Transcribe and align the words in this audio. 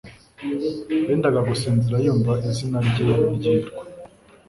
Yendaga 1.07 1.39
gusinzira 1.49 1.95
yumva 2.05 2.33
izina 2.49 2.77
rye 2.87 3.11
ryitwa 3.35 3.81